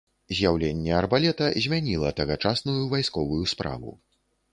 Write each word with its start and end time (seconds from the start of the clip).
З'яўленне 0.37 0.93
арбалета 0.99 1.49
змяніла 1.65 2.09
тагачасную 2.21 2.75
вайсковую 2.95 3.39
справу. 3.53 3.95